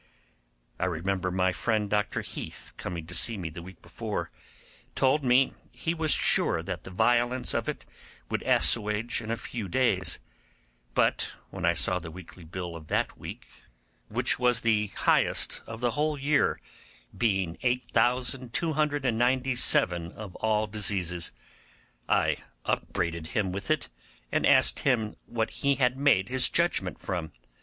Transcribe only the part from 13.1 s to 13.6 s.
week,